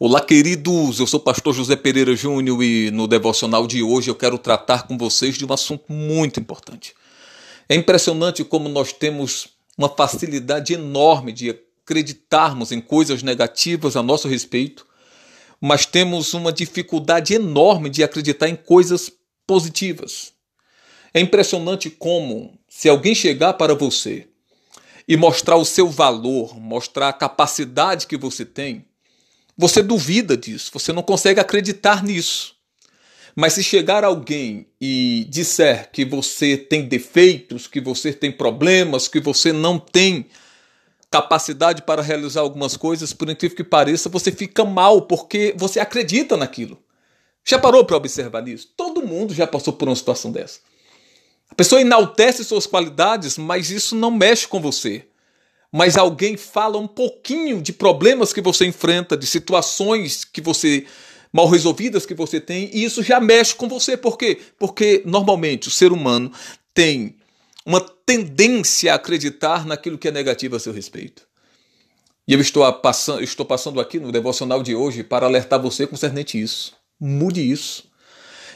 [0.00, 1.00] Olá, queridos.
[1.00, 4.86] Eu sou o pastor José Pereira Júnior e no devocional de hoje eu quero tratar
[4.86, 6.94] com vocês de um assunto muito importante.
[7.68, 14.28] É impressionante como nós temos uma facilidade enorme de acreditarmos em coisas negativas a nosso
[14.28, 14.86] respeito,
[15.60, 19.10] mas temos uma dificuldade enorme de acreditar em coisas
[19.44, 20.32] positivas.
[21.12, 24.28] É impressionante como, se alguém chegar para você
[25.08, 28.86] e mostrar o seu valor, mostrar a capacidade que você tem,
[29.58, 32.54] você duvida disso, você não consegue acreditar nisso.
[33.34, 39.20] Mas se chegar alguém e disser que você tem defeitos, que você tem problemas, que
[39.20, 40.26] você não tem
[41.10, 46.36] capacidade para realizar algumas coisas, por incrível que pareça, você fica mal porque você acredita
[46.36, 46.78] naquilo.
[47.44, 48.68] Já parou para observar isso?
[48.76, 50.60] Todo mundo já passou por uma situação dessa.
[51.50, 55.07] A pessoa enaltece suas qualidades, mas isso não mexe com você
[55.72, 60.86] mas alguém fala um pouquinho de problemas que você enfrenta, de situações que você
[61.32, 63.96] mal resolvidas que você tem, e isso já mexe com você.
[63.96, 64.38] Por quê?
[64.58, 66.32] Porque normalmente o ser humano
[66.72, 67.16] tem
[67.66, 71.28] uma tendência a acreditar naquilo que é negativo a seu respeito.
[72.26, 76.40] E eu estou passando, estou passando aqui no devocional de hoje para alertar você concernente
[76.40, 76.74] isso.
[77.00, 77.88] Mude isso.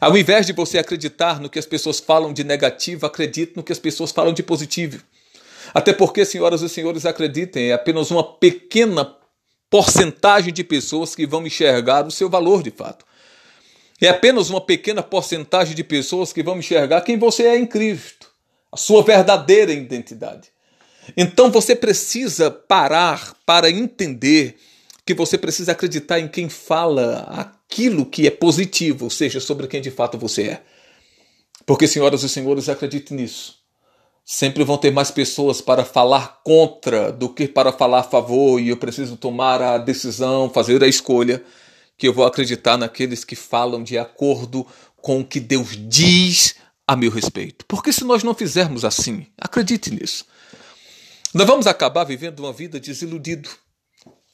[0.00, 3.72] Ao invés de você acreditar no que as pessoas falam de negativo, acredite no que
[3.72, 5.02] as pessoas falam de positivo.
[5.74, 9.16] Até porque, senhoras e senhores, acreditem, é apenas uma pequena
[9.70, 13.04] porcentagem de pessoas que vão enxergar o seu valor de fato.
[14.00, 18.30] É apenas uma pequena porcentagem de pessoas que vão enxergar quem você é em Cristo,
[18.70, 20.48] a sua verdadeira identidade.
[21.16, 24.56] Então você precisa parar para entender
[25.04, 29.80] que você precisa acreditar em quem fala aquilo que é positivo, ou seja, sobre quem
[29.80, 30.62] de fato você é.
[31.66, 33.57] Porque, senhoras e senhores, acredite nisso.
[34.30, 38.68] Sempre vão ter mais pessoas para falar contra do que para falar a favor, e
[38.68, 41.42] eu preciso tomar a decisão, fazer a escolha,
[41.96, 46.56] que eu vou acreditar naqueles que falam de acordo com o que Deus diz
[46.86, 47.64] a meu respeito.
[47.64, 50.26] Porque se nós não fizermos assim, acredite nisso,
[51.32, 53.48] nós vamos acabar vivendo uma vida desiludido.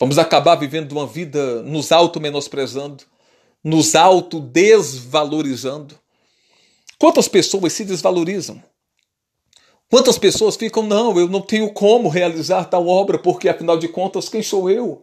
[0.00, 3.04] Vamos acabar vivendo uma vida nos auto-menosprezando,
[3.62, 5.96] nos auto-desvalorizando.
[6.98, 8.60] Quantas pessoas se desvalorizam?
[9.94, 14.28] Quantas pessoas ficam, não, eu não tenho como realizar tal obra, porque afinal de contas,
[14.28, 15.00] quem sou eu?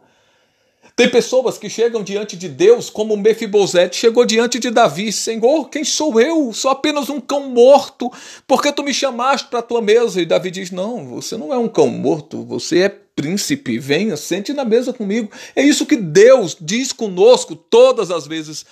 [0.98, 5.86] Tem pessoas que chegam diante de Deus como Mefibosete chegou diante de Davi, Senhor, quem
[5.86, 6.52] sou eu?
[6.52, 8.12] Sou apenas um cão morto,
[8.46, 10.22] porque tu me chamaste para a tua mesa?
[10.22, 14.52] E Davi diz: Não, você não é um cão morto, você é príncipe, venha, sente
[14.52, 15.32] na mesa comigo.
[15.56, 18.66] É isso que Deus diz conosco todas as vezes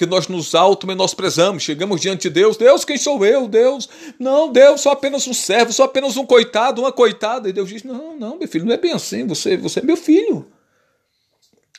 [0.00, 3.86] que nós nos auto-menosprezamos, chegamos diante de Deus, Deus, quem sou eu, Deus?
[4.18, 7.50] Não, Deus, sou apenas um servo, sou apenas um coitado, uma coitada.
[7.50, 9.98] E Deus diz: Não, não, meu filho, não é bem assim, você, você é meu
[9.98, 10.50] filho.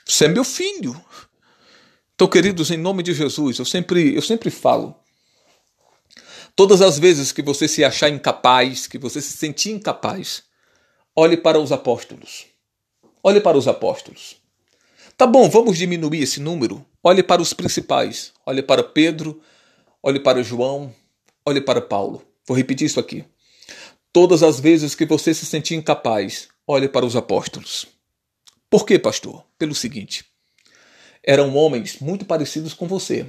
[0.06, 1.04] Você é meu filho.
[2.14, 4.96] Então, queridos, em nome de Jesus, eu sempre, eu sempre falo.
[6.56, 10.44] Todas as vezes que você se achar incapaz, que você se sentir incapaz,
[11.16, 12.46] olhe para os apóstolos.
[13.24, 14.36] Olhe para os apóstolos.
[15.22, 16.84] Tá bom, vamos diminuir esse número.
[17.04, 18.34] Olhe para os principais.
[18.44, 19.40] Olhe para Pedro,
[20.02, 20.92] olhe para João,
[21.46, 22.24] olhe para Paulo.
[22.44, 23.24] Vou repetir isso aqui.
[24.12, 27.86] Todas as vezes que você se sentir incapaz, olhe para os apóstolos.
[28.68, 29.46] Por quê, pastor?
[29.60, 30.26] Pelo seguinte:
[31.24, 33.28] eram homens muito parecidos com você.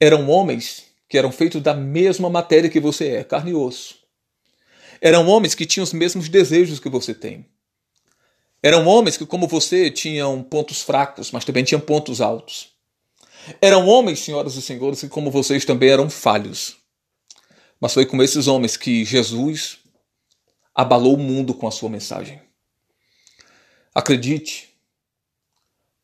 [0.00, 3.98] Eram homens que eram feitos da mesma matéria que você é, carne e osso.
[5.02, 7.44] Eram homens que tinham os mesmos desejos que você tem.
[8.62, 12.74] Eram homens que, como você, tinham pontos fracos, mas também tinham pontos altos.
[13.60, 16.76] Eram homens, senhoras e senhores, que, como vocês, também eram falhos.
[17.80, 19.78] Mas foi com esses homens que Jesus
[20.74, 22.40] abalou o mundo com a sua mensagem.
[23.94, 24.74] Acredite,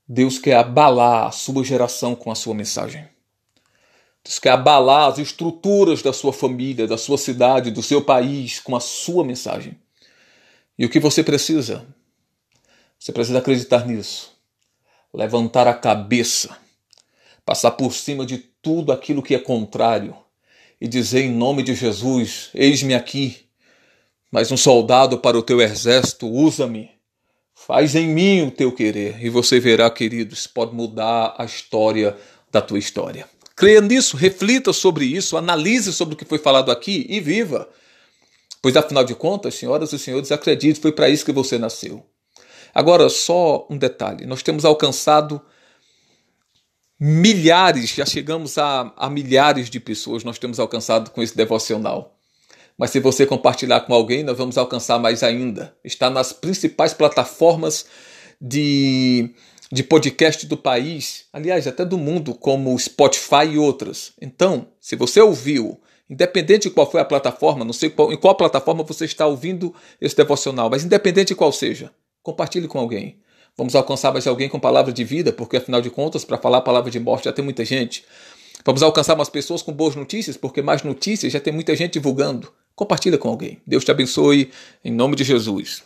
[0.07, 3.09] Deus quer abalar a sua geração com a sua mensagem.
[4.25, 8.77] Deus quer abalar as estruturas da sua família, da sua cidade, do seu país com
[8.77, 9.79] a sua mensagem.
[10.79, 11.87] E o que você precisa
[13.03, 14.31] você precisa acreditar nisso.
[15.13, 16.57] Levantar a cabeça,
[17.45, 20.17] passar por cima de tudo aquilo que é contrário
[20.81, 23.39] e dizer em nome de Jesus: Eis-me aqui,
[24.31, 26.93] mas um soldado para o teu exército, usa-me.
[27.53, 32.17] Faz em mim o teu querer e você verá, queridos, pode mudar a história
[32.53, 33.29] da tua história.
[33.57, 37.69] Creia nisso, reflita sobre isso, analise sobre o que foi falado aqui e viva.
[38.63, 42.07] Pois afinal de contas, senhoras e senhores, acredite, foi para isso que você nasceu.
[42.75, 45.41] Agora, só um detalhe: nós temos alcançado
[46.99, 52.17] milhares, já chegamos a, a milhares de pessoas, nós temos alcançado com esse devocional.
[52.79, 55.77] Mas se você compartilhar com alguém, nós vamos alcançar mais ainda.
[55.85, 57.87] Está nas principais plataformas
[58.41, 59.35] de,
[59.71, 64.13] de podcast do país, aliás, até do mundo, como Spotify e outras.
[64.21, 68.35] Então, se você ouviu, independente de qual foi a plataforma, não sei qual, em qual
[68.35, 71.93] plataforma você está ouvindo esse devocional, mas independente de qual seja,
[72.23, 73.19] compartilhe com alguém.
[73.57, 76.91] Vamos alcançar mais alguém com palavra de vida, porque afinal de contas, para falar palavra
[76.91, 78.05] de morte já tem muita gente.
[78.65, 82.53] Vamos alcançar mais pessoas com boas notícias, porque mais notícias já tem muita gente divulgando.
[82.75, 83.61] Compartilha com alguém.
[83.67, 84.51] Deus te abençoe,
[84.85, 85.83] em nome de Jesus.